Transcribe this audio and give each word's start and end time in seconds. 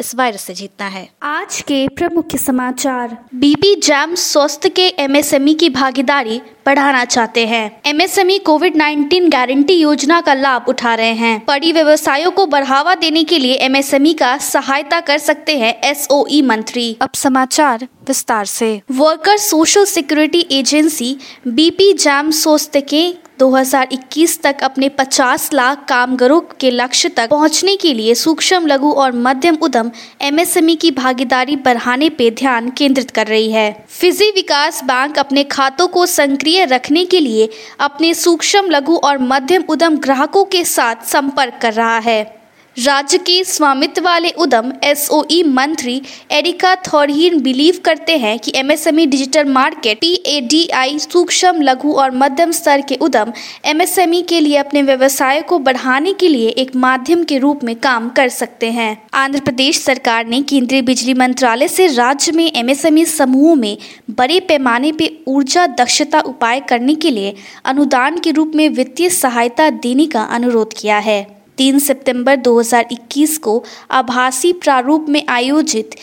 इस 0.00 0.14
वायरस 0.14 0.42
से 0.42 0.54
जीतना 0.54 0.86
है। 0.86 1.08
आज 1.22 1.60
के 1.60 1.88
प्रमुख 1.88 2.36
समाचार। 2.36 3.18
बीबी 3.34 3.74
जैम 3.74 4.14
स्वस्थ 4.14 4.68
के 4.68 4.88
एमएसएमई 4.88 5.54
की 5.54 5.70
भागीदारी 5.70 6.40
बढ़ाना 6.66 7.04
चाहते 7.04 7.46
हैं। 7.46 7.80
एमएसएमई 7.86 8.38
कोविड 8.38 8.76
19 8.76 9.28
गारंटी 9.28 9.74
योजना 9.74 10.20
का 10.20 10.34
लाभ 10.34 10.64
उठा 10.68 10.94
रहे 10.94 11.12
हैं। 11.12 11.42
बड़ी 11.48 11.72
व्यवसायों 11.72 12.30
को 12.30 12.46
बढ़ावा 12.46 12.94
देने 12.94 13.24
के 13.24 13.38
लिए 13.38 13.54
एमएसएमई 13.54 14.12
का 14.12 14.38
सहायता 14.38 15.00
कर 15.00 15.18
सकते 15.18 15.58
हैं 15.58 15.80
एसओई 15.84 16.42
मंत्री। 16.42 16.96
अब 17.02 17.10
समाचार 17.14 17.88
विस्तार 18.08 18.44
से। 18.44 18.80
Worker 18.90 19.36
social 19.36 19.84
security 19.84 20.46
agency 20.52 21.16
BP 21.48 21.92
jam 21.92 22.30
स्वास्थ्य 22.30 22.80
के 22.80 23.29
2021 23.40 24.42
तक 24.42 24.56
अपने 24.62 24.88
50 24.88 25.52
लाख 25.52 25.84
कामगारों 25.88 26.40
के 26.40 26.70
लक्ष्य 26.70 27.08
तक 27.08 27.28
पहुँचने 27.30 27.76
के 27.76 27.94
लिए 27.94 28.14
सूक्ष्म, 28.14 28.66
लघु 28.66 28.92
और 28.92 29.12
मध्यम 29.12 29.56
उद्यम 29.62 29.90
एमएसएमई 30.20 30.74
की 30.74 30.90
भागीदारी 30.90 31.56
बढ़ाने 31.56 32.08
पर 32.08 32.34
ध्यान 32.34 32.70
केंद्रित 32.70 33.10
कर 33.10 33.26
रही 33.26 33.50
है। 33.52 33.86
फिजी 33.88 34.30
विकास 34.30 34.84
बैंक 34.84 35.18
अपने 35.18 35.44
खातों 35.44 35.88
को 35.88 36.06
सक्रिय 36.06 36.64
रखने 36.64 37.04
के 37.04 37.20
लिए 37.20 37.48
अपने 37.80 38.14
सूक्ष्म, 38.14 38.66
लघु 38.66 38.96
और 38.96 39.18
मध्यम 39.18 39.64
उद्यम 39.68 39.96
ग्राहकों 39.96 40.44
के 40.44 40.64
साथ 40.64 40.96
संपर्क 41.06 41.58
कर 41.62 41.72
रहा 41.72 41.98
है। 41.98 42.39
राज्य 42.76 43.18
के 43.18 43.44
स्वामित्व 43.44 44.02
वाले 44.04 44.30
उद्यम 44.30 44.72
एसओई 44.84 45.42
मंत्री 45.42 46.02
एरिका 46.30 46.74
थॉरहीन 46.74 47.40
बिलीव 47.40 47.78
करते 47.84 48.16
हैं 48.18 48.38
कि 48.38 48.52
एमएसएमई 48.56 49.06
डिजिटल 49.06 49.44
मार्केट 49.44 49.98
पीएडीआई 50.00 50.98
सूक्ष्म, 50.98 51.62
लघु 51.62 51.92
और 51.92 52.10
मध्यम 52.10 52.50
स्तर 52.50 52.80
के 52.80 52.96
उद्यम 52.96 53.32
एमएसएमई 53.64 54.22
के 54.22 54.40
लिए 54.40 54.56
अपने 54.56 54.82
व्यवसाय 54.82 55.40
को 55.40 55.58
बढ़ाने 55.58 56.12
के 56.12 56.28
लिए 56.28 56.48
एक 56.48 56.76
माध्यम 56.76 57.24
के 57.24 57.38
रूप 57.38 57.64
में 57.64 57.74
काम 57.76 58.08
कर 58.08 58.28
सकते 58.28 58.70
हैं। 58.70 59.02
आंध्र 59.14 59.40
प्रदेश 59.40 59.82
सरकार 59.84 60.26
ने 60.26 60.42
केंद्रीय 60.42 60.82
बिजली 60.82 61.14
मंत्रालय 61.14 61.68
से 61.68 61.86
राज्य 61.86 62.32
में 62.32 62.52
एमएसएमई 62.52 63.04
समूहों 63.04 63.54
में 63.54 63.76
बड़े 64.10 64.40
पैमाने 64.40 64.92
पर 64.92 65.24
ऊर्जा 65.28 65.66
दक्षता 65.66 66.20
उपाय 66.20 66.60
करने 66.60 66.94
के 66.94 67.10
लिए 67.10 67.34
अनुदान 67.64 68.18
के 68.18 68.30
रूप 68.30 68.52
में 68.54 68.68
वित्तीय 68.68 69.10
सहायता 69.10 69.70
देने 69.70 70.06
का 70.06 70.22
अनुरोध 70.22 70.74
किया 70.78 70.98
है। 70.98 71.39
तीन 71.60 71.78
सितंबर 71.78 72.36
2021 72.36 73.36
को 73.38 73.52
आभासी 73.90 74.52
प्रारूप 74.52 75.06
में 75.08 75.22
आयोजित 75.28 75.94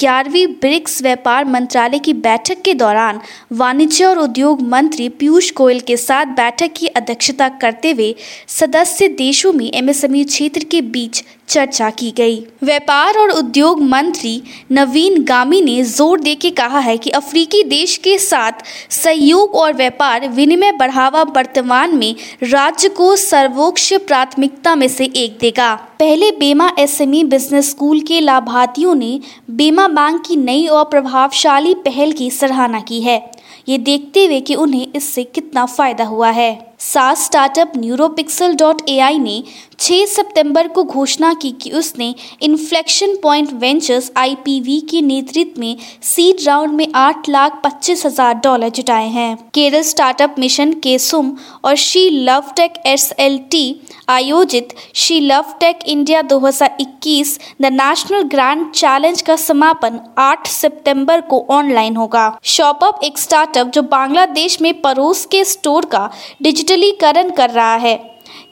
ग्यारहवीं 0.00 0.46
ब्रिक्स 0.54 1.02
व्यापार 1.02 1.44
मंत्रालय 1.44 1.98
की 1.98 2.12
बैठक 2.18 2.62
के 2.64 2.74
दौरान 2.74 3.20
वाणिज्य 3.52 4.04
और 4.04 4.18
उद्योग 4.18 4.62
मंत्री 4.68 5.08
पीयूष 5.18 5.52
गोयल 5.56 5.80
के 5.80 5.96
साथ 5.96 6.34
बैठक 6.36 6.72
की 6.76 6.86
अध्यक्षता 6.96 7.48
करते 7.58 7.90
हुए 7.92 8.14
सदस्य 8.50 9.08
देशों 9.18 9.52
में 9.52 9.70
एमएसएमई 9.74 10.24
क्षेत्र 10.24 10.64
के 10.70 10.80
बीच 10.90 11.24
चर्चा 11.52 11.90
की 11.90 12.10
गई। 12.10 12.38
व्यापार 12.62 13.18
और 13.18 13.30
उद्योग 13.30 13.80
मंत्री 13.84 14.42
नवीन 14.72 15.22
गामी 15.24 15.60
ने 15.60 15.82
ज़ोर 15.86 16.20
देके 16.20 16.50
कहा 16.52 16.78
है 16.78 16.96
कि 16.98 17.10
अफ्रीकी 17.12 17.62
देश 17.64 17.96
के 17.96 18.16
साथ 18.18 18.64
सहयोग 18.92 19.54
और 19.54 19.72
व्यापार, 19.72 20.28
विनिमय 20.28 20.72
बढ़ावा 20.72 21.22
वर्तमान 21.36 21.96
में 21.96 22.14
राज्य 22.42 22.88
को 22.90 23.14
सर्वोच्च 23.16 23.92
प्राथमिकता 24.06 24.74
में 24.74 24.88
से 24.88 25.04
एक 25.16 25.38
देगा। 25.40 25.74
पहले 25.98 26.30
बेमा 26.30 26.70
एसएमई 26.78 27.22
बिज़नेस 27.24 27.70
स्कूल 27.70 28.00
के 28.00 28.20
लाभार्थियों 28.20 28.94
ने 28.94 29.18
बेमा 29.50 29.86
बैंक 29.90 30.24
की 30.26 30.36
नई 30.38 30.66
और 30.66 30.84
प्रभावशाली 30.84 31.74
पहल 31.84 32.12
की 32.12 32.30
सराहना 32.30 32.80
की 32.80 33.00
है। 33.00 33.18
ये 33.68 33.78
देखते 33.80 34.24
हुए 34.26 34.40
कि 34.40 34.54
उन्हें 34.56 34.86
इससे 34.96 35.24
कितना 35.24 35.66
फ़ायदा 35.66 36.04
हुआ 36.04 36.30
है। 36.30 36.52
सात 36.80 37.16
स्टार्टअप 37.18 37.72
न्यूरोपिक्सल 37.76 38.54
डॉट 38.56 38.80
ए 38.88 39.18
ने 39.18 39.42
6 39.78 40.06
सितंबर 40.06 40.68
को 40.68 40.82
घोषणा 40.84 41.32
की 41.34 41.50
कि 41.62 41.70
उसने 41.70 42.14
इन्फ्लेक्शन 42.42 43.14
पॉइंट 43.22 43.52
वेंचर्स 43.52 44.10
आईपीवी 44.16 44.80
के 44.90 45.00
नेतृत्व 45.02 45.60
में 45.60 45.76
सीड 46.02 46.46
राउंड 46.46 46.72
में 46.72 46.86
आठ 46.94 47.28
लाख 47.28 47.60
पच्चीस 47.64 48.04
हज़ार 48.06 48.34
डॉलर 48.44 48.68
जुटाए 48.70 49.08
हैं। 49.08 49.36
केरल 49.54 49.82
स्टार्टअप 49.82 50.34
मिशन 50.38 50.72
केसुम 50.82 51.32
और 51.64 51.76
शी 51.76 52.08
लव 52.10 52.52
टेक 52.56 52.82
एसएलटी 52.86 53.64
आयोजित 54.08 54.74
she 54.94 55.20
love 55.20 55.54
tech 55.60 55.78
India 55.86 56.22
2021 56.22 57.38
the 57.62 57.66
national 57.72 58.22
grand 58.30 58.70
challenge 58.72 59.22
का 59.22 59.36
समापन 59.38 60.00
8 60.20 60.46
सितंबर 60.48 61.20
को 61.20 61.44
ऑनलाइन 61.50 61.96
होगा। 61.96 62.26
शॉपअप 62.46 63.00
एक 63.04 63.18
स्टार्टअप 63.42 63.72
जो 63.74 63.82
बांग्लादेश 63.82 64.60
में 64.60 64.80
पड़ोस 64.80 65.24
के 65.26 65.44
स्टोर 65.44 65.84
का 65.84 66.10
डिजिटलीकरण 66.42 67.30
कर 67.30 67.50
रहा 67.50 67.74
है, 67.74 67.94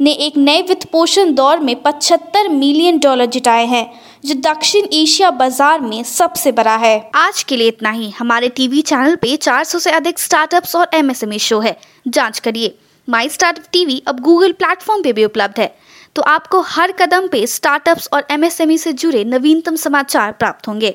ने 0.00 0.12
एक 0.12 0.36
नए 0.36 0.62
वित्त 0.62 0.84
पोषण 0.84 1.32
दौर 1.34 1.58
में 1.58 1.74
75 1.82 2.48
मिलियन 2.48 2.98
डॉलर 2.98 3.26
जुटाए 3.26 3.66
हैं, 3.66 3.84
जो 4.24 4.34
दक्षिण 4.40 4.86
एशिया 4.92 5.30
बाज़ार 5.30 5.80
में 5.80 6.02
सबसे 6.02 6.52
बड़ा 6.52 6.74
है। 6.76 7.10
आज 7.14 7.42
के 7.42 7.56
लिए 7.56 7.68
इतना 7.68 7.90
ही। 7.90 8.10
हमारे 8.10 8.48
टीवी 8.48 8.82
चैनल 8.82 9.14
पे 9.16 9.36
400 9.36 9.78
से 9.78 9.90
अधिक 9.90 10.18
स्टार्टअप्स 10.18 10.74
और 10.76 10.88
एमएसएमई 10.94 11.38
शो 11.38 11.60
है। 11.60 11.76
जाँच 12.08 12.38
करिए। 12.38 12.74
माई 13.08 13.28
स्टार्टअप 13.28 13.64
टीवी 13.72 14.02
अब 14.08 14.20
गूगल 14.20 14.52
प्लेटफॉर्म 14.52 15.02
पे 15.02 15.12
भी 15.12 15.24
उपलब्ध 15.24 15.60
है। 15.60 15.74
तो 16.16 16.22
आपको 16.22 16.60
हर 16.68 16.92
कदम 16.92 17.28
पे 17.28 17.46
स्टार्टअप्स 17.46 18.08
और 18.12 18.26
एमएसएमई 18.30 18.78
से 18.78 18.92
जुड़े 18.94 19.24
नवीनतम 19.26 19.76
समाचार 19.76 20.32
प्राप्त 20.32 20.68
होंगे। 20.68 20.94